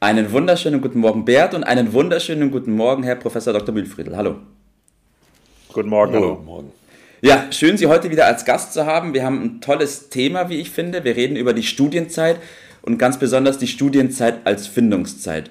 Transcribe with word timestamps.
Einen 0.00 0.30
wunderschönen 0.30 0.80
guten 0.80 1.00
Morgen, 1.00 1.24
Bert, 1.24 1.54
und 1.54 1.64
einen 1.64 1.92
wunderschönen 1.92 2.52
guten 2.52 2.70
Morgen, 2.70 3.02
Herr 3.02 3.16
Professor 3.16 3.52
Dr. 3.52 3.74
Mühlfriedl. 3.74 4.16
Hallo. 4.16 4.36
Guten 5.72 5.88
Morgen. 5.88 6.14
Hallo. 6.14 6.34
Guten 6.36 6.46
Morgen. 6.46 6.72
Ja, 7.20 7.50
schön, 7.50 7.76
Sie 7.76 7.88
heute 7.88 8.08
wieder 8.08 8.26
als 8.26 8.44
Gast 8.44 8.74
zu 8.74 8.86
haben. 8.86 9.12
Wir 9.12 9.24
haben 9.24 9.42
ein 9.42 9.60
tolles 9.60 10.08
Thema, 10.08 10.50
wie 10.50 10.60
ich 10.60 10.70
finde. 10.70 11.02
Wir 11.02 11.16
reden 11.16 11.34
über 11.34 11.52
die 11.52 11.64
Studienzeit 11.64 12.36
und 12.82 12.98
ganz 12.98 13.18
besonders 13.18 13.58
die 13.58 13.66
Studienzeit 13.66 14.46
als 14.46 14.68
Findungszeit. 14.68 15.50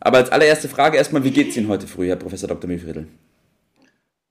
Aber 0.00 0.16
als 0.16 0.32
allererste 0.32 0.68
Frage 0.68 0.96
erstmal, 0.96 1.22
wie 1.22 1.30
geht 1.30 1.50
es 1.50 1.56
Ihnen 1.56 1.68
heute 1.68 1.86
früh, 1.86 2.08
Herr 2.08 2.16
Professor 2.16 2.48
Dr. 2.48 2.68
Mühlfriedl? 2.68 3.06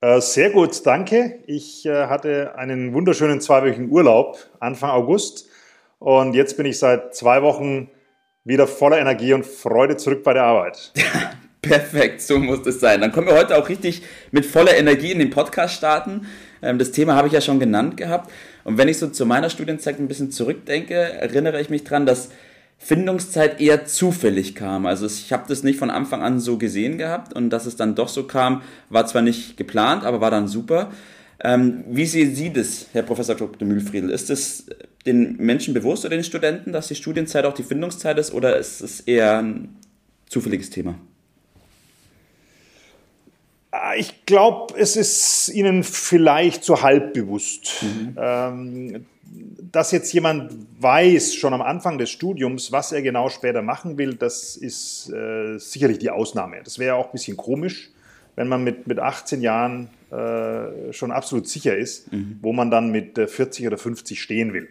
Äh, 0.02 0.20
sehr 0.20 0.50
gut, 0.50 0.86
danke. 0.86 1.40
Ich 1.48 1.86
äh, 1.86 2.08
hatte 2.08 2.58
einen 2.58 2.94
wunderschönen 2.94 3.40
zweiwöchigen 3.40 3.90
Urlaub 3.90 4.38
Anfang 4.60 4.90
August 4.90 5.48
und 6.00 6.34
jetzt 6.34 6.58
bin 6.58 6.66
ich 6.66 6.78
seit 6.78 7.16
zwei 7.16 7.42
Wochen 7.42 7.90
wieder 8.46 8.68
voller 8.68 9.00
Energie 9.00 9.34
und 9.34 9.46
Freude 9.46 9.98
zurück 9.98 10.24
bei 10.24 10.34
der 10.34 10.44
Arbeit. 10.44 10.94
Perfekt, 11.62 12.22
so 12.22 12.38
muss 12.38 12.66
es 12.68 12.80
sein. 12.80 13.02
Dann 13.02 13.12
können 13.12 13.26
wir 13.26 13.36
heute 13.36 13.58
auch 13.58 13.68
richtig 13.70 14.04
mit 14.32 14.46
voller 14.46 14.78
Energie 14.78 15.12
in 15.12 15.18
den 15.18 15.32
Podcast 15.32 15.74
starten. 15.74 16.28
Ähm, 16.62 16.78
das 16.78 16.92
Thema 16.92 17.16
habe 17.16 17.28
ich 17.28 17.34
ja 17.34 17.42
schon 17.42 17.60
genannt 17.60 17.98
gehabt. 17.98 18.32
Und 18.64 18.78
wenn 18.78 18.88
ich 18.88 19.00
so 19.00 19.08
zu 19.08 19.26
meiner 19.26 19.50
Studienzeit 19.50 20.00
ein 20.00 20.08
bisschen 20.08 20.32
zurückdenke, 20.32 20.94
erinnere 20.94 21.60
ich 21.60 21.72
mich 21.72 21.84
daran, 21.84 22.06
dass 22.06 22.30
Findungszeit 22.78 23.60
eher 23.60 23.86
zufällig 23.86 24.54
kam. 24.54 24.86
Also 24.86 25.08
ich 25.08 25.34
habe 25.34 25.46
das 25.48 25.64
nicht 25.64 25.80
von 25.80 25.90
Anfang 25.90 26.22
an 26.22 26.40
so 26.40 26.60
gesehen 26.60 27.00
gehabt 27.00 27.34
und 27.34 27.50
dass 27.50 27.66
es 27.66 27.76
dann 27.76 27.96
doch 27.96 28.10
so 28.10 28.28
kam, 28.28 28.62
war 28.90 29.08
zwar 29.08 29.24
nicht 29.24 29.58
geplant, 29.58 30.04
aber 30.04 30.22
war 30.22 30.30
dann 30.30 30.48
super. 30.48 30.92
Ähm, 31.44 31.84
wie 31.90 32.06
sehen 32.06 32.36
Sie 32.36 32.54
das, 32.54 32.88
Herr 32.94 33.04
Professor 33.04 33.36
Dr. 33.36 33.68
Mühlfriedl? 33.68 34.12
Ist 34.12 34.30
es 34.30 34.68
den 35.06 35.38
Menschen 35.38 35.74
bewusst 35.74 36.06
oder 36.06 36.16
den 36.16 36.24
Studenten, 36.24 36.72
dass 36.72 36.88
die 36.88 36.96
Studienzeit 36.96 37.46
auch 37.46 37.54
die 37.54 37.64
Findungszeit 37.64 38.18
ist 38.18 38.34
oder 38.34 38.58
ist 38.58 38.82
es 38.82 39.02
eher 39.02 39.40
ein 39.40 39.76
zufälliges 40.28 40.70
Thema? 40.70 40.96
Ah, 43.72 43.94
ich 43.96 44.26
glaube, 44.26 44.74
es 44.78 44.96
ist 44.96 45.50
Ihnen 45.50 45.84
vielleicht 45.84 46.64
so 46.64 46.82
halb 46.82 47.14
bewusst. 47.14 47.84
Mhm. 47.84 48.16
Ähm, 48.18 49.06
dass 49.72 49.92
jetzt 49.92 50.14
jemand 50.14 50.54
weiß, 50.80 51.36
schon 51.36 51.54
am 51.54 51.62
Anfang 51.62 51.98
des 51.98 52.10
Studiums, 52.10 52.72
was 52.72 52.92
er 52.92 53.02
genau 53.02 53.30
später 53.30 53.62
machen 53.62 53.98
will, 53.98 54.16
das 54.16 54.56
ist 54.56 55.12
äh, 55.12 55.58
sicherlich 55.58 56.00
die 56.00 56.10
Ausnahme. 56.10 56.62
Das 56.64 56.80
wäre 56.80 56.96
auch 56.96 57.08
ein 57.08 57.12
bisschen 57.12 57.36
komisch, 57.36 57.90
wenn 58.36 58.48
man 58.48 58.64
mit, 58.64 58.88
mit 58.88 59.00
18 59.00 59.42
Jahren 59.42 59.90
äh, 60.12 60.94
schon 60.94 61.12
absolut 61.12 61.50
sicher 61.50 61.76
ist, 61.76 62.12
mhm. 62.14 62.40
wo 62.42 62.54
man 62.54 62.72
dann 62.72 62.92
mit 62.92 63.18
40 63.18 63.68
oder 63.68 63.78
50 63.78 64.22
stehen 64.22 64.54
will. 64.54 64.70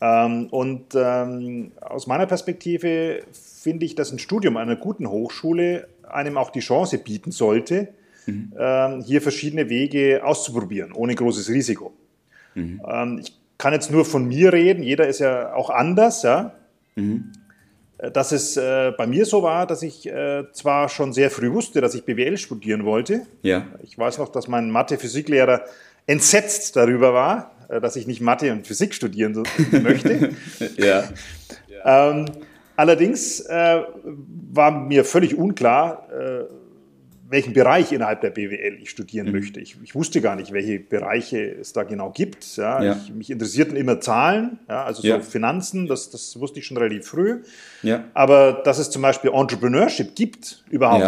Ähm, 0.00 0.48
und 0.48 0.94
ähm, 0.94 1.72
aus 1.80 2.06
meiner 2.06 2.26
Perspektive 2.26 3.22
finde 3.32 3.86
ich, 3.86 3.94
dass 3.94 4.12
ein 4.12 4.18
Studium 4.18 4.56
an 4.56 4.68
einer 4.68 4.76
guten 4.76 5.08
Hochschule 5.08 5.88
einem 6.02 6.36
auch 6.36 6.50
die 6.50 6.60
Chance 6.60 6.98
bieten 6.98 7.30
sollte, 7.30 7.88
mhm. 8.26 8.52
ähm, 8.58 9.00
hier 9.02 9.22
verschiedene 9.22 9.68
Wege 9.68 10.22
auszuprobieren, 10.24 10.92
ohne 10.92 11.14
großes 11.14 11.48
Risiko. 11.48 11.92
Mhm. 12.54 12.82
Ähm, 12.86 13.18
ich 13.22 13.38
kann 13.58 13.72
jetzt 13.72 13.90
nur 13.90 14.04
von 14.04 14.26
mir 14.26 14.52
reden, 14.52 14.82
jeder 14.82 15.06
ist 15.06 15.20
ja 15.20 15.54
auch 15.54 15.70
anders, 15.70 16.22
ja. 16.22 16.54
Mhm. 16.96 17.32
Äh, 17.98 18.10
dass 18.10 18.32
es 18.32 18.56
äh, 18.56 18.92
bei 18.96 19.06
mir 19.06 19.26
so 19.26 19.42
war, 19.42 19.66
dass 19.66 19.82
ich 19.82 20.06
äh, 20.06 20.44
zwar 20.52 20.88
schon 20.88 21.12
sehr 21.12 21.30
früh 21.30 21.52
wusste, 21.52 21.80
dass 21.80 21.94
ich 21.94 22.04
BWL 22.04 22.36
studieren 22.36 22.84
wollte. 22.84 23.22
Ja. 23.42 23.66
Ich 23.82 23.96
weiß 23.96 24.18
noch, 24.18 24.28
dass 24.28 24.48
mein 24.48 24.70
Mathe-Physiklehrer 24.70 25.62
entsetzt 26.06 26.76
darüber 26.76 27.14
war, 27.14 27.52
dass 27.68 27.96
ich 27.96 28.06
nicht 28.06 28.20
Mathe 28.20 28.52
und 28.52 28.66
Physik 28.66 28.94
studieren 28.94 29.42
möchte. 29.82 30.30
ja. 30.76 31.04
Ähm, 31.84 32.26
allerdings 32.76 33.40
äh, 33.40 33.82
war 34.52 34.70
mir 34.70 35.04
völlig 35.04 35.36
unklar, 35.36 36.08
äh, 36.10 36.44
welchen 37.28 37.52
Bereich 37.52 37.92
innerhalb 37.92 38.20
der 38.20 38.30
BWL 38.30 38.78
ich 38.80 38.90
studieren 38.90 39.26
mhm. 39.26 39.32
möchte. 39.32 39.60
Ich, 39.60 39.76
ich, 39.82 39.94
wusste 39.94 40.20
gar 40.20 40.36
nicht, 40.36 40.52
welche 40.52 40.78
Bereiche 40.78 41.40
es 41.40 41.72
da 41.72 41.82
genau 41.82 42.10
gibt. 42.10 42.56
Ja, 42.56 42.82
ja. 42.82 42.96
Ich, 43.02 43.12
mich 43.12 43.30
interessierten 43.30 43.76
immer 43.76 44.00
Zahlen, 44.00 44.58
ja, 44.68 44.84
also 44.84 45.02
so. 45.02 45.20
Finanzen, 45.20 45.86
das, 45.86 46.10
das 46.10 46.38
wusste 46.38 46.60
ich 46.60 46.66
schon 46.66 46.76
relativ 46.76 47.06
früh. 47.06 47.42
Aber 48.14 48.62
dass 48.64 48.78
es 48.78 48.90
zum 48.90 49.02
Beispiel 49.02 49.30
Entrepreneurship 49.32 50.14
gibt 50.14 50.64
überhaupt, 50.70 51.02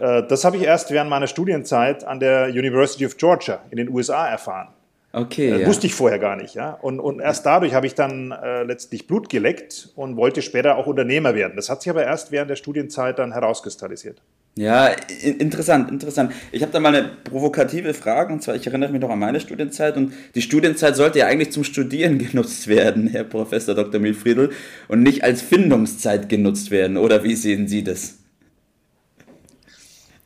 äh, 0.00 0.26
das 0.26 0.44
habe 0.44 0.56
ich 0.56 0.62
erst 0.62 0.90
während 0.90 1.10
meiner 1.10 1.26
Studienzeit 1.26 2.04
an 2.04 2.20
der 2.20 2.48
University 2.48 3.04
of 3.06 3.16
Georgia 3.16 3.60
in 3.70 3.76
den 3.76 3.88
USA 3.88 4.28
erfahren. 4.28 4.68
Okay. 5.16 5.50
Das 5.50 5.60
äh, 5.62 5.66
wusste 5.66 5.86
ich 5.86 5.94
vorher 5.94 6.18
gar 6.18 6.36
nicht. 6.36 6.54
Ja? 6.54 6.72
Und, 6.72 7.00
und 7.00 7.20
erst 7.20 7.46
dadurch 7.46 7.72
habe 7.72 7.86
ich 7.86 7.94
dann 7.94 8.32
äh, 8.32 8.64
letztlich 8.64 9.06
Blut 9.06 9.30
geleckt 9.30 9.88
und 9.96 10.18
wollte 10.18 10.42
später 10.42 10.76
auch 10.76 10.86
Unternehmer 10.86 11.34
werden. 11.34 11.54
Das 11.56 11.70
hat 11.70 11.80
sich 11.80 11.88
aber 11.88 12.04
erst 12.04 12.32
während 12.32 12.50
der 12.50 12.56
Studienzeit 12.56 13.18
dann 13.18 13.32
herauskristallisiert. 13.32 14.20
Ja, 14.58 14.88
interessant, 15.22 15.90
interessant. 15.90 16.32
Ich 16.52 16.60
habe 16.62 16.70
da 16.70 16.80
mal 16.80 16.94
eine 16.94 17.08
provokative 17.24 17.94
Frage, 17.94 18.32
und 18.32 18.42
zwar, 18.42 18.56
ich 18.56 18.66
erinnere 18.66 18.90
mich 18.90 19.00
noch 19.00 19.10
an 19.10 19.18
meine 19.18 19.40
Studienzeit, 19.40 19.96
und 19.96 20.12
die 20.34 20.42
Studienzeit 20.42 20.96
sollte 20.96 21.18
ja 21.18 21.26
eigentlich 21.26 21.50
zum 21.50 21.64
Studieren 21.64 22.18
genutzt 22.30 22.68
werden, 22.68 23.08
Herr 23.08 23.24
Professor 23.24 23.74
Dr. 23.74 24.00
Milfriedl, 24.00 24.50
und 24.88 25.02
nicht 25.02 25.24
als 25.24 25.40
Findungszeit 25.40 26.28
genutzt 26.28 26.70
werden, 26.70 26.96
oder 26.98 27.22
wie 27.24 27.34
sehen 27.34 27.68
Sie 27.68 27.84
das? 27.84 28.18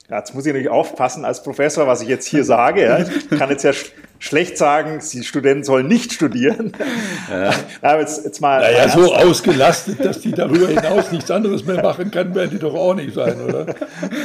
Ja, 0.09 0.19
jetzt 0.19 0.35
muss 0.35 0.47
ich 0.47 0.53
natürlich 0.53 0.71
aufpassen 0.71 1.25
als 1.25 1.43
Professor, 1.43 1.87
was 1.87 2.03
ich 2.03 2.09
jetzt 2.09 2.27
hier 2.27 2.45
sage. 2.45 2.83
Ja. 2.83 2.99
Ich 2.99 3.31
kann 3.31 3.51
jetzt 3.51 3.63
ja 3.63 3.73
schlecht 4.21 4.59
sagen, 4.59 5.01
die 5.13 5.25
Studenten 5.25 5.65
sollen 5.65 5.89
nicht 5.89 6.13
studieren. 6.13 6.73
Ja. 7.29 7.53
Aber 7.81 8.01
jetzt, 8.01 8.25
jetzt 8.25 8.41
mal 8.41 8.61
naja, 8.61 8.89
so 8.89 9.13
ausgelastet, 9.15 10.05
dass 10.05 10.21
die 10.21 10.31
darüber 10.31 10.69
hinaus 10.69 11.11
nichts 11.11 11.31
anderes 11.31 11.65
mehr 11.65 11.83
machen 11.83 12.11
kann, 12.11 12.35
werden 12.35 12.51
die 12.51 12.59
doch 12.59 12.75
auch 12.75 12.95
nicht 12.95 13.15
sein, 13.15 13.41
oder? 13.41 13.67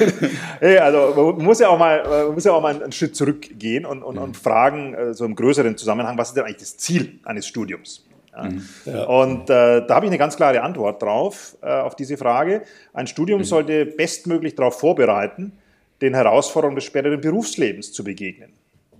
hey, 0.59 0.77
also 0.77 1.13
man 1.15 1.45
muss 1.45 1.59
ja 1.59 1.69
auch 1.69 1.79
mal, 1.79 2.29
muss 2.31 2.43
ja 2.43 2.51
auch 2.51 2.61
mal 2.61 2.75
einen 2.75 2.91
Schritt 2.91 3.15
zurückgehen 3.15 3.85
und, 3.85 4.03
und, 4.03 4.17
und 4.17 4.35
fragen, 4.35 4.93
äh, 4.93 5.13
so 5.13 5.23
im 5.23 5.33
größeren 5.33 5.77
Zusammenhang, 5.77 6.17
was 6.17 6.29
ist 6.29 6.35
denn 6.35 6.43
eigentlich 6.43 6.57
das 6.57 6.77
Ziel 6.77 7.19
eines 7.23 7.47
Studiums? 7.47 8.05
Ja. 8.33 8.49
Ja. 8.85 9.03
Und 9.05 9.49
äh, 9.49 9.87
da 9.87 9.95
habe 9.95 10.05
ich 10.05 10.09
eine 10.09 10.17
ganz 10.17 10.35
klare 10.35 10.61
Antwort 10.61 11.01
drauf, 11.01 11.55
äh, 11.61 11.67
auf 11.67 11.95
diese 11.95 12.17
Frage. 12.17 12.63
Ein 12.93 13.07
Studium 13.07 13.39
mhm. 13.39 13.45
sollte 13.45 13.85
bestmöglich 13.85 14.55
darauf 14.55 14.77
vorbereiten, 14.77 15.53
den 16.01 16.13
Herausforderungen 16.13 16.75
des 16.75 16.83
späteren 16.83 17.21
Berufslebens 17.21 17.93
zu 17.93 18.03
begegnen. 18.03 18.51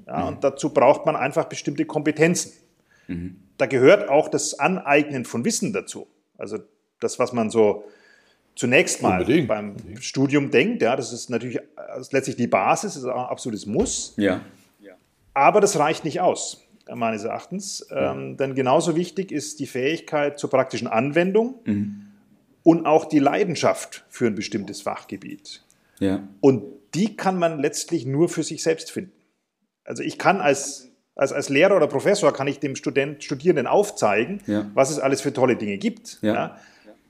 Ja, 0.08 0.20
mhm. 0.20 0.28
Und 0.28 0.44
dazu 0.44 0.70
braucht 0.70 1.06
man 1.06 1.16
einfach 1.16 1.46
bestimmte 1.46 1.86
Kompetenzen. 1.86 2.54
Mhm. 3.08 3.38
Da 3.58 3.66
gehört 3.66 4.10
auch 4.10 4.28
das 4.28 4.60
Aneignen 4.60 5.26
von 5.26 5.46
Wissen 5.46 5.74
dazu. 5.74 6.08
Also 6.38 6.60
das, 7.00 7.20
was 7.20 7.34
man 7.34 7.50
so 7.50 7.86
zunächst 8.56 9.02
mal 9.02 9.22
Unbedingt. 9.22 9.48
beim 9.48 9.76
Studium 10.00 10.52
denkt, 10.52 10.82
ja, 10.82 10.96
das 10.96 11.14
ist 11.14 11.30
natürlich 11.30 11.60
das 11.76 12.08
ist 12.08 12.14
letztlich 12.14 12.36
die 12.36 12.48
Basis, 12.48 12.94
das 12.94 13.04
ist 13.04 13.10
auch 13.10 13.26
ein 13.26 13.30
absolutes 13.30 13.66
Muss. 13.66 14.14
Ja. 14.18 14.42
Aber 15.36 15.60
das 15.60 15.78
reicht 15.78 16.06
nicht 16.06 16.22
aus, 16.22 16.66
meines 16.92 17.26
Erachtens. 17.26 17.86
Ja. 17.92 18.14
Ähm, 18.14 18.38
denn 18.38 18.56
genauso 18.56 18.96
wichtig 18.96 19.32
ist 19.32 19.60
die 19.60 19.68
Fähigkeit 19.68 20.40
zur 20.40 20.50
praktischen 20.50 20.88
Anwendung 20.88 21.60
mhm. 21.66 22.08
und 22.64 22.86
auch 22.88 23.06
die 23.06 23.20
Leidenschaft 23.20 24.06
für 24.10 24.28
ein 24.28 24.36
bestimmtes 24.36 24.82
Fachgebiet. 24.82 25.64
Ja. 26.00 26.28
Und 26.40 26.64
die 26.96 27.18
kann 27.18 27.38
man 27.38 27.60
letztlich 27.60 28.06
nur 28.06 28.30
für 28.30 28.44
sich 28.44 28.64
selbst 28.64 28.92
finden. 28.92 29.12
Also 29.86 30.04
ich 30.04 30.18
kann 30.18 30.42
als, 30.42 30.90
als, 31.16 31.32
als 31.32 31.50
Lehrer 31.50 31.76
oder 31.76 31.88
Professor, 31.88 32.34
kann 32.34 32.48
ich 32.48 32.60
dem 32.60 32.76
Student, 32.76 33.24
Studierenden 33.24 33.68
aufzeigen, 33.68 34.42
ja. 34.48 34.70
was 34.74 34.90
es 34.90 35.00
alles 35.00 35.22
für 35.22 35.32
tolle 35.32 35.56
Dinge 35.56 35.78
gibt. 35.78 36.20
Ja. 36.22 36.58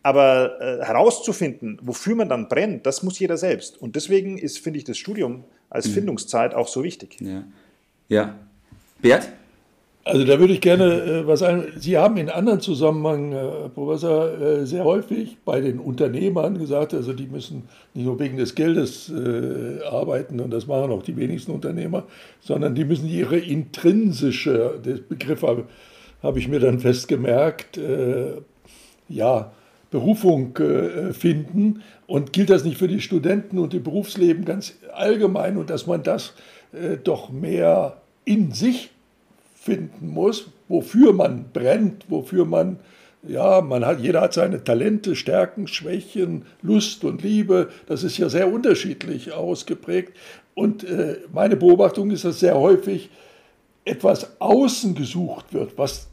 Aber 0.04 0.62
äh, 0.62 0.86
herauszufinden, 0.86 1.80
wofür 1.81 2.16
man 2.16 2.30
dann 2.30 2.48
brennt, 2.48 2.86
das 2.86 3.01
muss 3.01 3.18
jeder 3.18 3.38
selbst. 3.38 3.81
Und 3.81 3.95
deswegen 3.95 4.38
ist, 4.38 4.60
finde 4.60 4.77
ich, 4.77 4.83
das 4.83 5.00
Studium 5.00 5.45
als 5.69 5.88
mhm. 5.88 5.94
Findungszeit 5.94 6.54
auch 6.54 6.68
so 6.68 6.83
wichtig. 6.83 7.18
Ja. 7.19 7.44
ja. 8.07 8.36
Bert? 9.01 9.30
Also 10.07 10.24
da 10.24 10.40
würde 10.40 10.54
ich 10.54 10.62
gerne 10.62 11.02
äh, 11.02 11.28
was 11.28 11.40
sagen. 11.40 11.66
Sie 11.78 11.98
haben 11.98 12.18
in 12.18 12.30
anderen 12.30 12.62
Zusammenhängen, 12.62 13.34
äh, 13.34 13.69
Professor, 13.69 14.40
äh, 14.40 14.66
sehr 14.68 14.84
häufig 14.84 15.38
bei 15.44 15.62
den 15.62 15.80
Unternehmern 15.80 16.60
gesagt, 16.60 16.94
also 16.94 17.12
die 17.12 17.25
müssen 17.25 17.63
nicht 17.96 18.06
nur 18.06 18.19
wegen 18.19 18.38
des 18.38 18.54
Geldes 18.54 19.10
äh, 19.10 19.84
arbeiten 19.84 20.40
und 20.40 20.52
das 20.52 20.68
machen 20.68 20.92
auch 20.92 21.02
die 21.02 21.18
wenigsten 21.18 21.52
Unternehmer, 21.52 22.04
sondern 22.40 22.75
die 22.75 22.86
müssen 22.86 23.10
ihre 23.10 23.40
intrinsische, 23.40 24.80
der 24.86 24.98
Begriff 24.98 25.42
habe, 25.42 25.63
habe 26.22 26.38
ich 26.38 26.48
mir 26.48 26.60
dann 26.60 26.80
festgemerkt, 26.80 27.80
äh, 27.80 28.34
ja, 29.10 29.54
Berufung 29.90 30.56
äh, 30.58 31.13
finden. 31.13 31.81
Und 32.06 32.31
gilt 32.31 32.51
das 32.51 32.63
nicht 32.63 32.78
für 32.78 32.88
die 32.88 33.01
Studenten 33.01 33.58
und 33.58 33.74
die 33.74 33.80
Berufsleben 33.80 34.46
ganz 34.46 34.75
allgemein 34.94 35.58
und 35.58 35.72
dass 35.72 35.88
man 35.88 36.04
das 36.04 36.34
doch 37.04 37.31
mehr 37.31 38.01
in 38.25 38.51
sich 38.51 38.92
finden 39.65 40.09
muss, 40.09 40.51
wofür 40.67 41.12
man 41.12 41.45
brennt, 41.51 42.06
wofür 42.07 42.45
man, 42.45 42.77
ja, 43.27 43.62
man 43.62 43.83
hat, 43.83 44.00
jeder 44.00 44.21
hat 44.21 44.33
seine 44.33 44.63
Talente, 44.63 45.15
Stärken, 45.15 45.67
Schwächen, 45.67 46.45
Lust 46.62 47.03
und 47.03 47.23
Liebe. 47.23 47.69
Das 47.88 48.03
ist 48.03 48.19
ja 48.19 48.29
sehr 48.29 48.53
unterschiedlich 48.53 49.33
ausgeprägt. 49.33 50.13
Und 50.53 50.83
äh, 50.83 51.17
meine 51.33 51.56
Beobachtung 51.56 52.12
ist, 52.12 52.25
dass 52.25 52.39
sehr 52.39 52.59
häufig 52.59 53.09
etwas 53.85 54.39
außen 54.39 54.94
gesucht 54.94 55.51
wird, 55.51 55.79
was 55.79 56.09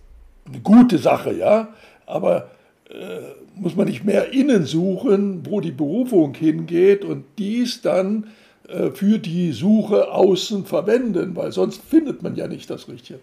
eine 0.46 0.60
gute 0.60 0.96
Sache, 0.96 1.34
ja, 1.34 1.75
aber 2.06 2.50
äh, 2.88 3.20
muss 3.54 3.76
man 3.76 3.87
nicht 3.87 4.04
mehr 4.04 4.32
innen 4.32 4.64
suchen, 4.64 5.44
wo 5.44 5.60
die 5.60 5.72
Berufung 5.72 6.34
hingeht 6.34 7.04
und 7.04 7.25
dies 7.38 7.82
dann 7.82 8.28
äh, 8.69 8.90
für 8.90 9.19
die 9.19 9.52
Suche 9.52 10.10
außen 10.10 10.64
verwenden, 10.64 11.37
weil 11.37 11.52
sonst 11.52 11.82
findet 11.82 12.22
man 12.22 12.34
ja 12.34 12.49
nicht 12.49 12.70
das 12.70 12.88
Richtige. 12.88 13.20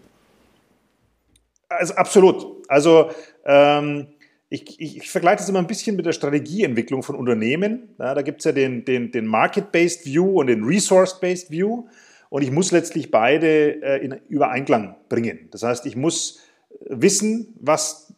Also 1.70 1.94
absolut. 1.94 2.68
Also 2.68 3.10
ähm, 3.46 4.08
ich, 4.48 4.80
ich, 4.80 4.96
ich, 4.96 5.10
vergleiche 5.10 5.38
das 5.38 5.48
immer 5.48 5.60
ein 5.60 5.68
bisschen 5.68 5.94
mit 5.94 6.04
der 6.04 6.12
Strategieentwicklung 6.12 7.04
von 7.04 7.14
Unternehmen. 7.14 7.94
Ja, 7.98 8.14
da 8.14 8.22
gibt 8.22 8.40
es 8.40 8.44
ja 8.44 8.52
den, 8.52 8.84
den, 8.84 9.12
den 9.12 9.26
Market-Based 9.26 10.04
View 10.04 10.40
und 10.40 10.48
den 10.48 10.64
Resource-Based 10.64 11.50
View. 11.52 11.84
Und 12.28 12.42
ich 12.42 12.50
muss 12.50 12.72
letztlich 12.72 13.12
beide 13.12 13.82
äh, 13.82 14.04
in 14.04 14.20
Übereinklang 14.28 14.96
bringen. 15.08 15.48
Das 15.52 15.62
heißt, 15.62 15.86
ich 15.86 15.94
muss 15.94 16.40
wissen, 16.88 17.54
was 17.60 18.12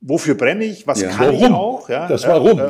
wofür 0.00 0.36
brenne 0.36 0.64
ich, 0.64 0.86
was 0.86 1.00
ja. 1.00 1.08
kann 1.08 1.28
warum? 1.28 1.44
ich 1.44 1.50
auch. 1.50 1.88
Ja, 1.88 2.06
das 2.06 2.26
Warum. 2.28 2.60
Äh, 2.60 2.64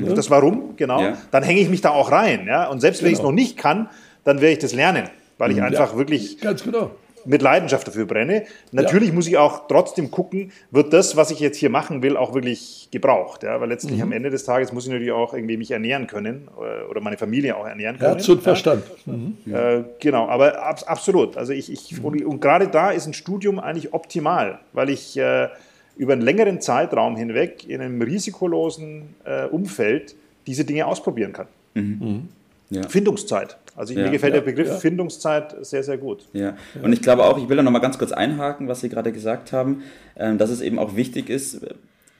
äh, 0.00 0.14
das 0.14 0.30
Warum, 0.30 0.76
genau. 0.76 1.02
Ja. 1.02 1.18
Dann 1.30 1.42
hänge 1.42 1.60
ich 1.60 1.68
mich 1.68 1.82
da 1.82 1.90
auch 1.90 2.10
rein. 2.10 2.46
Ja? 2.46 2.68
Und 2.68 2.80
selbst 2.80 3.02
wenn 3.02 3.10
genau. 3.10 3.18
ich 3.18 3.18
es 3.18 3.24
noch 3.24 3.32
nicht 3.32 3.58
kann, 3.58 3.90
dann 4.24 4.40
werde 4.40 4.52
ich 4.52 4.58
das 4.58 4.72
lernen, 4.72 5.10
weil 5.36 5.50
ich 5.50 5.60
einfach 5.60 5.96
wirklich 5.96 6.40
Ganz 6.40 6.62
genau 6.62 6.92
mit 7.28 7.42
Leidenschaft 7.42 7.86
dafür 7.86 8.06
brenne. 8.06 8.44
Natürlich 8.72 9.10
ja. 9.10 9.14
muss 9.14 9.26
ich 9.26 9.36
auch 9.36 9.68
trotzdem 9.68 10.10
gucken, 10.10 10.50
wird 10.70 10.92
das, 10.92 11.16
was 11.16 11.30
ich 11.30 11.40
jetzt 11.40 11.58
hier 11.58 11.70
machen 11.70 12.02
will, 12.02 12.16
auch 12.16 12.34
wirklich 12.34 12.88
gebraucht. 12.90 13.42
Ja? 13.42 13.60
Weil 13.60 13.68
letztlich 13.68 13.98
mhm. 13.98 14.04
am 14.04 14.12
Ende 14.12 14.30
des 14.30 14.44
Tages 14.44 14.72
muss 14.72 14.86
ich 14.86 14.90
natürlich 14.90 15.12
auch 15.12 15.34
irgendwie 15.34 15.56
mich 15.56 15.70
ernähren 15.70 16.06
können 16.06 16.48
äh, 16.56 16.88
oder 16.88 17.00
meine 17.00 17.18
Familie 17.18 17.56
auch 17.56 17.66
ernähren 17.66 17.98
können. 17.98 18.14
Herz 18.14 18.28
und 18.28 18.42
Verstand. 18.42 18.82
Mhm. 19.04 19.36
Äh, 19.46 19.84
genau, 20.00 20.26
aber 20.28 20.62
ab, 20.62 20.82
absolut. 20.86 21.36
Also 21.36 21.52
ich, 21.52 21.70
ich 21.70 21.98
mhm. 21.98 22.04
und, 22.04 22.24
und 22.24 22.40
gerade 22.40 22.68
da 22.68 22.90
ist 22.90 23.06
ein 23.06 23.14
Studium 23.14 23.58
eigentlich 23.60 23.92
optimal, 23.92 24.60
weil 24.72 24.88
ich 24.88 25.16
äh, 25.18 25.48
über 25.96 26.14
einen 26.14 26.22
längeren 26.22 26.60
Zeitraum 26.60 27.16
hinweg 27.16 27.68
in 27.68 27.82
einem 27.82 28.00
risikolosen 28.00 29.14
äh, 29.24 29.44
Umfeld 29.46 30.14
diese 30.46 30.64
Dinge 30.64 30.86
ausprobieren 30.86 31.34
kann. 31.34 31.46
Mhm. 31.74 32.28
Ja. 32.70 32.88
Findungszeit. 32.88 33.56
Also 33.76 33.94
ja, 33.94 34.02
mir 34.02 34.10
gefällt 34.10 34.34
ja, 34.34 34.40
der 34.40 34.46
Begriff. 34.46 34.80
Findungszeit 34.80 35.54
sehr, 35.64 35.82
sehr 35.82 35.98
gut. 35.98 36.26
Ja, 36.32 36.56
und 36.82 36.92
ich 36.92 37.00
glaube 37.00 37.24
auch, 37.24 37.38
ich 37.38 37.48
will 37.48 37.56
da 37.56 37.62
nochmal 37.62 37.80
ganz 37.80 37.98
kurz 37.98 38.12
einhaken, 38.12 38.68
was 38.68 38.80
Sie 38.80 38.88
gerade 38.88 39.12
gesagt 39.12 39.52
haben, 39.52 39.82
ähm, 40.16 40.36
dass 40.36 40.50
es 40.50 40.60
eben 40.60 40.78
auch 40.78 40.96
wichtig 40.96 41.30
ist, 41.30 41.60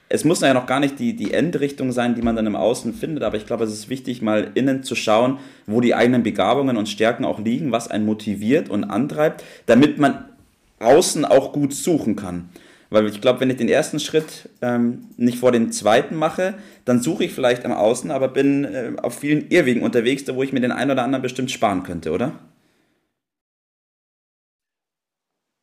es 0.08 0.24
muss 0.24 0.40
ja 0.40 0.54
noch 0.54 0.66
gar 0.66 0.80
nicht 0.80 0.98
die, 0.98 1.14
die 1.14 1.34
Endrichtung 1.34 1.92
sein, 1.92 2.14
die 2.14 2.22
man 2.22 2.34
dann 2.34 2.46
im 2.46 2.56
Außen 2.56 2.94
findet, 2.94 3.22
aber 3.22 3.36
ich 3.36 3.46
glaube, 3.46 3.64
es 3.64 3.72
ist 3.72 3.90
wichtig, 3.90 4.22
mal 4.22 4.50
innen 4.54 4.82
zu 4.82 4.94
schauen, 4.94 5.38
wo 5.66 5.80
die 5.80 5.94
eigenen 5.94 6.22
Begabungen 6.22 6.76
und 6.76 6.88
Stärken 6.88 7.24
auch 7.24 7.38
liegen, 7.38 7.72
was 7.72 7.88
einen 7.88 8.06
motiviert 8.06 8.70
und 8.70 8.84
antreibt, 8.84 9.44
damit 9.66 9.98
man 9.98 10.24
außen 10.78 11.24
auch 11.24 11.52
gut 11.52 11.74
suchen 11.74 12.16
kann. 12.16 12.48
Weil 12.90 13.06
ich 13.06 13.20
glaube, 13.20 13.40
wenn 13.40 13.50
ich 13.50 13.56
den 13.56 13.68
ersten 13.68 14.00
Schritt 14.00 14.48
ähm, 14.62 15.08
nicht 15.16 15.38
vor 15.38 15.52
dem 15.52 15.72
zweiten 15.72 16.16
mache, 16.16 16.54
dann 16.84 17.02
suche 17.02 17.24
ich 17.24 17.34
vielleicht 17.34 17.64
am 17.64 17.72
Außen, 17.72 18.10
aber 18.10 18.28
bin 18.28 18.64
äh, 18.64 18.92
auf 19.02 19.18
vielen 19.18 19.48
Irrwegen 19.50 19.82
unterwegs, 19.82 20.24
da 20.24 20.34
wo 20.34 20.42
ich 20.42 20.52
mir 20.52 20.60
den 20.60 20.72
einen 20.72 20.92
oder 20.92 21.04
anderen 21.04 21.22
bestimmt 21.22 21.50
sparen 21.50 21.82
könnte, 21.82 22.12
oder? 22.12 22.32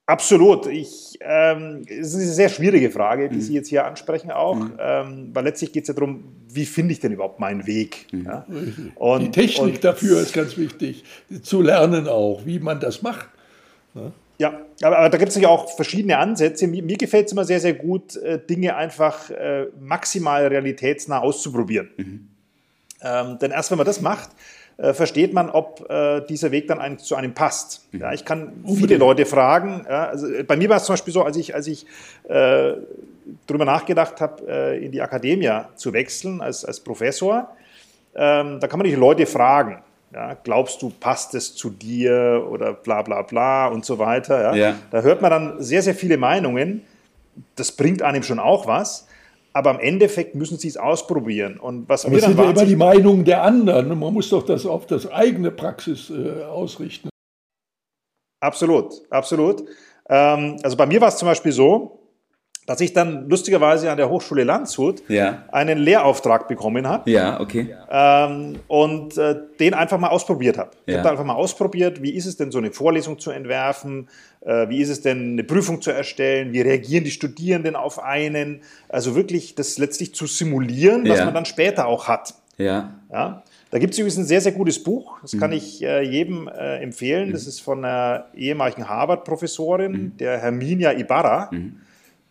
Absolut. 0.07 0.67
Ich, 0.67 1.17
ähm, 1.21 1.81
es 1.87 2.09
ist 2.09 2.15
eine 2.15 2.25
sehr 2.25 2.49
schwierige 2.49 2.91
Frage, 2.91 3.27
die 3.27 3.37
mhm. 3.37 3.41
Sie 3.41 3.53
jetzt 3.55 3.69
hier 3.69 3.85
ansprechen 3.85 4.29
auch, 4.29 4.55
mhm. 4.55 4.73
ähm, 4.79 5.29
weil 5.33 5.45
letztlich 5.45 5.73
geht 5.73 5.85
es 5.85 5.87
ja 5.87 5.93
darum, 5.95 6.25
wie 6.47 6.65
finde 6.65 6.91
ich 6.91 6.99
denn 6.99 7.11
überhaupt 7.11 7.39
meinen 7.39 7.65
Weg? 7.65 8.05
Mhm. 8.11 8.25
Ja? 8.25 8.45
Und, 8.93 9.21
die 9.21 9.31
Technik 9.31 9.75
und, 9.75 9.83
dafür 9.83 10.21
ist 10.21 10.33
ganz 10.33 10.57
wichtig, 10.57 11.03
zu 11.41 11.63
lernen 11.63 12.07
auch, 12.07 12.45
wie 12.45 12.59
man 12.59 12.79
das 12.79 13.01
macht. 13.01 13.27
Ja? 13.95 14.11
Ja, 14.37 14.61
aber, 14.81 14.97
aber 14.97 15.09
da 15.09 15.17
gibt 15.17 15.29
es 15.29 15.35
ja 15.37 15.47
auch 15.47 15.69
verschiedene 15.75 16.17
Ansätze. 16.17 16.67
Mir, 16.67 16.83
mir 16.83 16.97
gefällt 16.97 17.27
es 17.27 17.31
immer 17.31 17.45
sehr, 17.45 17.59
sehr 17.59 17.73
gut, 17.73 18.15
äh, 18.17 18.39
Dinge 18.39 18.75
einfach 18.75 19.29
äh, 19.29 19.67
maximal 19.79 20.47
realitätsnah 20.47 21.19
auszuprobieren. 21.19 21.89
Mhm. 21.97 22.27
Ähm, 23.01 23.39
denn 23.39 23.51
erst 23.51 23.71
wenn 23.71 23.77
man 23.77 23.87
das 23.87 24.01
macht, 24.01 24.29
äh, 24.77 24.93
versteht 24.93 25.33
man, 25.33 25.49
ob 25.49 25.89
äh, 25.89 26.21
dieser 26.27 26.51
Weg 26.51 26.67
dann 26.67 26.79
ein, 26.79 26.99
zu 26.99 27.15
einem 27.15 27.33
passt. 27.33 27.87
Mhm. 27.91 28.01
Ja, 28.01 28.13
ich 28.13 28.25
kann 28.25 28.51
viele 28.65 28.97
Leute 28.97 29.25
fragen. 29.25 29.85
Ja, 29.87 30.07
also 30.07 30.27
äh, 30.27 30.43
bei 30.43 30.57
mir 30.57 30.69
war 30.69 30.77
es 30.77 30.83
zum 30.83 30.93
Beispiel 30.93 31.13
so, 31.13 31.23
als 31.23 31.37
ich, 31.37 31.55
als 31.55 31.67
ich 31.67 31.85
äh, 32.25 32.73
darüber 33.47 33.65
nachgedacht 33.65 34.19
habe, 34.19 34.43
äh, 34.47 34.85
in 34.85 34.91
die 34.91 35.01
Akademie 35.01 35.49
zu 35.75 35.93
wechseln 35.93 36.41
als, 36.41 36.65
als 36.65 36.81
Professor, 36.81 37.55
ähm, 38.15 38.59
da 38.59 38.67
kann 38.67 38.79
man 38.79 38.87
die 38.87 38.95
Leute 38.95 39.25
fragen. 39.25 39.81
Ja, 40.15 40.33
glaubst 40.33 40.81
du, 40.81 40.89
passt 40.97 41.35
es 41.35 41.55
zu 41.55 41.69
dir 41.69 42.47
oder 42.49 42.71
bla 42.71 43.01
bla 43.01 43.21
bla 43.21 43.67
und 43.67 43.83
so 43.83 43.99
weiter. 43.99 44.41
Ja? 44.41 44.55
ja. 44.55 44.75
Da 44.89 45.01
hört 45.01 45.21
man 45.21 45.29
dann 45.29 45.61
sehr, 45.61 45.81
sehr 45.81 45.93
viele 45.93 46.15
Meinungen. 46.15 46.83
Das 47.57 47.73
bringt 47.73 48.01
einem 48.01 48.23
schon 48.23 48.39
auch 48.39 48.65
was. 48.65 49.09
Aber 49.51 49.71
im 49.71 49.79
Endeffekt 49.79 50.33
müssen 50.33 50.57
sie 50.57 50.69
es 50.69 50.77
ausprobieren. 50.77 51.57
Und 51.59 51.89
was 51.89 52.05
aber 52.05 52.15
es 52.15 52.23
sind 52.23 52.37
ja 52.39 52.49
immer 52.49 52.65
die 52.65 52.77
Meinungen 52.77 53.25
der 53.25 53.41
anderen. 53.43 53.89
Man 53.99 54.13
muss 54.13 54.29
doch 54.29 54.45
das 54.45 54.65
auf 54.65 54.85
das 54.85 55.05
eigene 55.11 55.51
Praxis 55.51 56.09
äh, 56.09 56.43
ausrichten. 56.43 57.09
Absolut, 58.39 58.93
absolut. 59.09 59.65
Ähm, 60.07 60.57
also 60.63 60.77
bei 60.77 60.85
mir 60.85 61.01
war 61.01 61.09
es 61.09 61.17
zum 61.17 61.27
Beispiel 61.27 61.51
so, 61.51 61.99
dass 62.65 62.81
ich 62.81 62.93
dann 62.93 63.29
lustigerweise 63.29 63.91
an 63.91 63.97
der 63.97 64.09
Hochschule 64.09 64.43
Landshut 64.43 65.07
ja. 65.07 65.43
einen 65.51 65.77
Lehrauftrag 65.77 66.47
bekommen 66.47 66.87
habe. 66.87 67.09
Ja, 67.09 67.39
okay. 67.39 67.75
Ähm, 67.89 68.59
und 68.67 69.17
äh, 69.17 69.35
den 69.59 69.75
einfach 69.75 69.99
mal 69.99 70.07
ausprobiert 70.07 70.57
habe. 70.57 70.71
Ich 70.85 70.93
ja. 70.93 70.99
habe 70.99 71.11
einfach 71.11 71.23
mal 71.25 71.35
ausprobiert, 71.35 72.01
wie 72.01 72.11
ist 72.11 72.25
es 72.25 72.37
denn, 72.37 72.51
so 72.51 72.57
eine 72.57 72.71
Vorlesung 72.71 73.19
zu 73.19 73.29
entwerfen, 73.29 74.09
äh, 74.41 74.67
wie 74.69 74.81
ist 74.81 74.89
es 74.89 75.01
denn, 75.01 75.33
eine 75.33 75.43
Prüfung 75.43 75.81
zu 75.81 75.91
erstellen, 75.91 76.53
wie 76.53 76.61
reagieren 76.61 77.03
die 77.03 77.11
Studierenden 77.11 77.75
auf 77.75 78.01
einen. 78.01 78.61
Also 78.89 79.15
wirklich 79.15 79.53
das 79.53 79.77
letztlich 79.77 80.15
zu 80.15 80.25
simulieren, 80.25 81.07
was 81.07 81.19
ja. 81.19 81.25
man 81.25 81.35
dann 81.35 81.45
später 81.45 81.85
auch 81.85 82.07
hat. 82.07 82.33
Ja. 82.57 82.95
ja? 83.11 83.43
Da 83.69 83.79
gibt 83.79 83.93
es 83.93 83.99
übrigens 83.99 84.17
ein 84.17 84.25
sehr, 84.25 84.41
sehr 84.41 84.53
gutes 84.53 84.81
Buch, 84.81 85.19
das 85.21 85.37
kann 85.37 85.51
mhm. 85.51 85.57
ich 85.57 85.83
äh, 85.83 86.01
jedem 86.01 86.47
äh, 86.47 86.77
empfehlen. 86.77 87.31
Das 87.31 87.43
mhm. 87.43 87.49
ist 87.49 87.59
von 87.59 87.85
einer 87.85 88.25
ehemaligen 88.33 88.87
Harvard-Professorin, 88.87 89.91
mhm. 89.91 90.17
der 90.17 90.39
Herminia 90.39 90.93
Ibarra. 90.93 91.51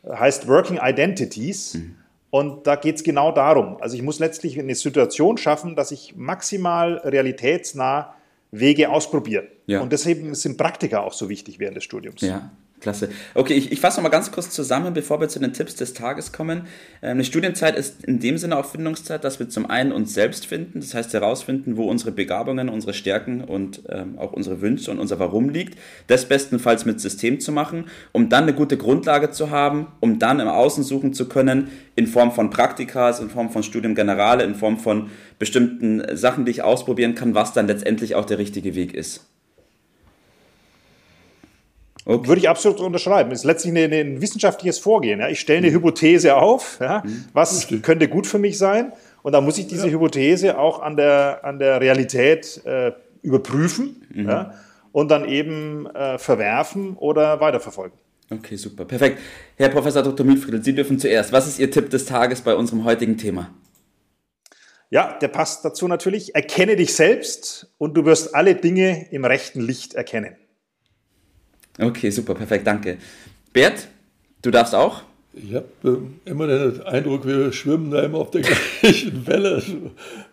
Heißt 0.08 0.48
Working 0.48 0.78
Identities. 0.82 1.74
Mhm. 1.74 1.96
Und 2.30 2.66
da 2.66 2.74
geht 2.74 2.96
es 2.96 3.04
genau 3.04 3.30
darum. 3.30 3.76
Also 3.80 3.94
ich 3.96 4.02
muss 4.02 4.18
letztlich 4.18 4.58
eine 4.58 4.74
Situation 4.74 5.36
schaffen, 5.36 5.76
dass 5.76 5.92
ich 5.92 6.16
maximal 6.16 6.96
realitätsnah 6.98 8.14
Wege 8.50 8.90
ausprobiere. 8.90 9.48
Ja. 9.66 9.80
Und 9.80 9.92
deswegen 9.92 10.34
sind 10.34 10.56
Praktika 10.56 11.00
auch 11.00 11.12
so 11.12 11.28
wichtig 11.28 11.58
während 11.58 11.76
des 11.76 11.84
Studiums. 11.84 12.22
Ja. 12.22 12.50
Klasse. 12.84 13.08
Okay, 13.34 13.54
ich, 13.54 13.72
ich 13.72 13.80
fasse 13.80 13.96
noch 13.96 14.02
mal 14.02 14.10
ganz 14.10 14.30
kurz 14.30 14.50
zusammen, 14.50 14.92
bevor 14.92 15.18
wir 15.18 15.28
zu 15.28 15.38
den 15.38 15.54
Tipps 15.54 15.74
des 15.74 15.94
Tages 15.94 16.32
kommen. 16.32 16.66
Ähm, 17.00 17.12
eine 17.12 17.24
Studienzeit 17.24 17.76
ist 17.76 18.04
in 18.04 18.20
dem 18.20 18.36
Sinne 18.36 18.58
auch 18.58 18.66
Findungszeit, 18.66 19.24
dass 19.24 19.38
wir 19.38 19.48
zum 19.48 19.70
einen 19.70 19.90
uns 19.90 20.12
selbst 20.12 20.44
finden, 20.44 20.80
das 20.80 20.92
heißt 20.92 21.14
herausfinden, 21.14 21.78
wo 21.78 21.88
unsere 21.88 22.12
Begabungen, 22.12 22.68
unsere 22.68 22.92
Stärken 22.92 23.42
und 23.42 23.84
ähm, 23.88 24.18
auch 24.18 24.34
unsere 24.34 24.60
Wünsche 24.60 24.90
und 24.90 24.98
unser 24.98 25.18
Warum 25.18 25.48
liegt. 25.48 25.78
Das 26.08 26.26
bestenfalls 26.26 26.84
mit 26.84 27.00
System 27.00 27.40
zu 27.40 27.52
machen, 27.52 27.86
um 28.12 28.28
dann 28.28 28.42
eine 28.42 28.52
gute 28.52 28.76
Grundlage 28.76 29.30
zu 29.30 29.50
haben, 29.50 29.86
um 30.00 30.18
dann 30.18 30.38
im 30.38 30.48
Außen 30.48 30.84
suchen 30.84 31.14
zu 31.14 31.26
können, 31.26 31.68
in 31.96 32.06
Form 32.06 32.32
von 32.32 32.50
Praktikas, 32.50 33.18
in 33.18 33.30
Form 33.30 33.48
von 33.48 33.62
Studium 33.62 33.94
Generale, 33.94 34.44
in 34.44 34.54
Form 34.54 34.78
von 34.78 35.10
bestimmten 35.38 36.02
Sachen, 36.14 36.44
die 36.44 36.50
ich 36.50 36.62
ausprobieren 36.62 37.14
kann, 37.14 37.34
was 37.34 37.54
dann 37.54 37.66
letztendlich 37.66 38.14
auch 38.14 38.26
der 38.26 38.38
richtige 38.38 38.74
Weg 38.74 38.92
ist. 38.92 39.33
Okay. 42.06 42.28
Würde 42.28 42.40
ich 42.40 42.48
absolut 42.48 42.80
unterschreiben. 42.80 43.32
Es 43.32 43.40
ist 43.40 43.44
letztlich 43.44 43.72
ein, 43.74 43.92
ein 43.92 44.20
wissenschaftliches 44.20 44.78
Vorgehen. 44.78 45.20
Ja. 45.20 45.28
Ich 45.28 45.40
stelle 45.40 45.58
eine 45.58 45.70
mhm. 45.70 45.76
Hypothese 45.76 46.36
auf, 46.36 46.78
ja. 46.80 47.02
mhm. 47.04 47.24
was 47.32 47.64
okay. 47.64 47.78
könnte 47.78 48.08
gut 48.08 48.26
für 48.26 48.38
mich 48.38 48.58
sein. 48.58 48.92
Und 49.22 49.32
dann 49.32 49.44
muss 49.44 49.56
ich 49.56 49.66
diese 49.66 49.86
ja. 49.86 49.94
Hypothese 49.94 50.58
auch 50.58 50.82
an 50.82 50.96
der, 50.96 51.40
an 51.44 51.58
der 51.58 51.80
Realität 51.80 52.60
äh, 52.66 52.92
überprüfen 53.22 54.06
mhm. 54.12 54.28
ja, 54.28 54.54
und 54.92 55.10
dann 55.10 55.26
eben 55.26 55.86
äh, 55.86 56.18
verwerfen 56.18 56.94
oder 56.96 57.40
weiterverfolgen. 57.40 57.98
Okay, 58.30 58.56
super. 58.56 58.84
Perfekt. 58.84 59.18
Herr 59.56 59.70
Professor 59.70 60.02
Dr. 60.02 60.26
Mietfriedl, 60.26 60.62
Sie 60.62 60.74
dürfen 60.74 60.98
zuerst. 60.98 61.32
Was 61.32 61.46
ist 61.46 61.58
Ihr 61.58 61.70
Tipp 61.70 61.88
des 61.88 62.04
Tages 62.04 62.42
bei 62.42 62.54
unserem 62.54 62.84
heutigen 62.84 63.16
Thema? 63.16 63.50
Ja, 64.90 65.18
der 65.20 65.28
passt 65.28 65.64
dazu 65.64 65.88
natürlich. 65.88 66.34
Erkenne 66.34 66.76
dich 66.76 66.94
selbst 66.94 67.72
und 67.78 67.94
du 67.94 68.04
wirst 68.04 68.34
alle 68.34 68.54
Dinge 68.54 69.10
im 69.10 69.24
rechten 69.24 69.60
Licht 69.60 69.94
erkennen. 69.94 70.36
Okay, 71.78 72.10
super, 72.10 72.34
perfekt, 72.34 72.66
danke. 72.66 72.98
Bert, 73.52 73.88
du 74.42 74.50
darfst 74.50 74.74
auch 74.74 75.02
Ich 75.32 75.54
habe 75.54 75.66
äh, 75.84 76.30
immer 76.30 76.46
den 76.46 76.82
Eindruck, 76.82 77.26
wir 77.26 77.52
schwimmen 77.52 77.90
da 77.90 78.02
immer 78.02 78.18
auf 78.18 78.30
der 78.30 78.42
gleichen 78.80 79.26
Welle, 79.26 79.62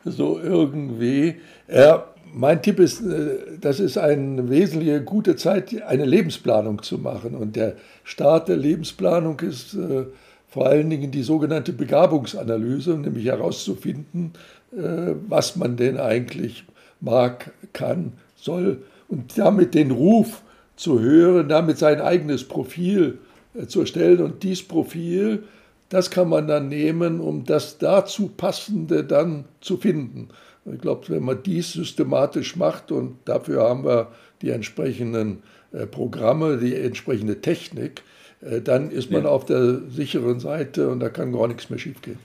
so, 0.05 0.39
irgendwie. 0.39 1.36
Ja, 1.67 2.05
mein 2.33 2.62
Tipp 2.62 2.79
ist, 2.79 3.01
äh, 3.01 3.57
das 3.60 3.79
ist 3.79 3.98
eine 3.98 4.50
wesentliche 4.50 5.01
gute 5.01 5.36
Zeit, 5.36 5.81
eine 5.83 6.05
Lebensplanung 6.05 6.83
zu 6.83 7.00
machen. 7.00 7.36
Und 7.36 7.55
der 7.55 7.75
Start 8.03 8.48
der 8.48 8.57
Lebensplanung 8.57 9.39
ist 9.39 9.74
äh, 9.74 10.05
vor 10.48 10.67
allen 10.67 10.89
Dingen 10.89 11.12
die 11.12 11.24
sogenannte 11.24 11.74
Begabungsanalyse, 11.74 12.91
nämlich 12.98 13.25
herauszufinden, 13.25 14.33
äh, 14.74 15.15
was 15.27 15.55
man 15.55 15.77
denn 15.77 15.98
eigentlich 15.98 16.65
mag, 17.00 17.51
kann, 17.74 18.13
soll 18.36 18.83
und 19.07 19.38
damit 19.38 19.74
den 19.74 19.91
Ruf 19.91 20.43
zu 20.81 21.00
hören, 21.00 21.47
damit 21.47 21.77
sein 21.77 22.01
eigenes 22.01 22.43
Profil 22.43 23.19
zu 23.67 23.81
erstellen. 23.81 24.19
Und 24.19 24.41
dieses 24.41 24.67
Profil, 24.67 25.43
das 25.89 26.09
kann 26.09 26.27
man 26.27 26.47
dann 26.47 26.69
nehmen, 26.69 27.19
um 27.19 27.45
das 27.45 27.77
dazu 27.77 28.31
passende 28.35 29.03
dann 29.03 29.45
zu 29.61 29.77
finden. 29.77 30.29
Ich 30.65 30.81
glaube, 30.81 31.09
wenn 31.09 31.23
man 31.23 31.43
dies 31.43 31.73
systematisch 31.73 32.55
macht 32.55 32.91
und 32.91 33.17
dafür 33.25 33.61
haben 33.61 33.85
wir 33.85 34.07
die 34.41 34.50
entsprechenden 34.50 35.43
äh, 35.71 35.85
Programme, 35.85 36.57
die 36.57 36.75
entsprechende 36.75 37.41
Technik, 37.41 38.01
äh, 38.41 38.59
dann 38.59 38.89
ist 38.89 39.11
man 39.11 39.25
ja. 39.25 39.29
auf 39.29 39.45
der 39.45 39.81
sicheren 39.88 40.39
Seite 40.39 40.89
und 40.89 41.00
da 41.00 41.09
kann 41.09 41.31
gar 41.31 41.47
nichts 41.47 41.69
mehr 41.69 41.77
schiefgehen. 41.77 42.17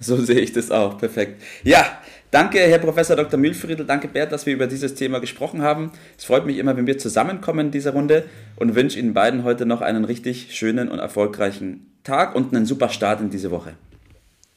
So 0.00 0.16
sehe 0.16 0.40
ich 0.40 0.52
das 0.52 0.70
auch. 0.70 0.98
Perfekt. 0.98 1.42
Ja, 1.64 1.84
danke, 2.30 2.58
Herr 2.58 2.78
Professor 2.78 3.16
Dr. 3.16 3.38
Mühlfriedl. 3.38 3.84
Danke, 3.84 4.08
Bert, 4.08 4.32
dass 4.32 4.46
wir 4.46 4.54
über 4.54 4.66
dieses 4.66 4.94
Thema 4.94 5.20
gesprochen 5.20 5.62
haben. 5.62 5.92
Es 6.18 6.24
freut 6.24 6.46
mich 6.46 6.58
immer, 6.58 6.76
wenn 6.76 6.86
wir 6.86 6.98
zusammenkommen 6.98 7.66
in 7.66 7.70
dieser 7.72 7.92
Runde 7.92 8.24
und 8.56 8.74
wünsche 8.74 8.98
Ihnen 8.98 9.14
beiden 9.14 9.44
heute 9.44 9.66
noch 9.66 9.80
einen 9.80 10.04
richtig 10.04 10.56
schönen 10.56 10.88
und 10.88 10.98
erfolgreichen 10.98 11.98
Tag 12.04 12.34
und 12.34 12.54
einen 12.54 12.66
super 12.66 12.88
Start 12.88 13.20
in 13.20 13.30
diese 13.30 13.50
Woche. 13.50 13.74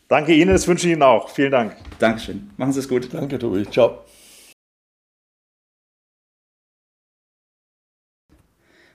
Danke 0.07 0.33
Ihnen, 0.33 0.51
das 0.51 0.67
wünsche 0.67 0.87
ich 0.87 0.93
Ihnen 0.93 1.03
auch. 1.03 1.29
Vielen 1.29 1.51
Dank. 1.51 1.75
Dankeschön. 1.99 2.49
Machen 2.57 2.73
Sie 2.73 2.79
es 2.79 2.89
gut. 2.89 3.13
Danke, 3.13 3.37
Tobi. 3.37 3.69
Ciao. 3.69 4.05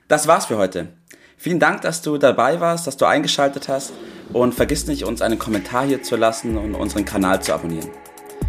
Das 0.07 0.27
war's 0.27 0.45
für 0.45 0.57
heute. 0.57 0.89
Vielen 1.37 1.59
Dank, 1.59 1.81
dass 1.81 2.01
du 2.01 2.17
dabei 2.17 2.59
warst, 2.59 2.87
dass 2.87 2.97
du 2.97 3.05
eingeschaltet 3.05 3.67
hast 3.67 3.93
und 4.33 4.53
vergiss 4.53 4.87
nicht, 4.87 5.03
uns 5.03 5.21
einen 5.21 5.39
Kommentar 5.39 5.85
hier 5.85 6.03
zu 6.03 6.15
lassen 6.15 6.57
und 6.57 6.75
unseren 6.75 7.05
Kanal 7.05 7.41
zu 7.41 7.53
abonnieren. 7.53 7.89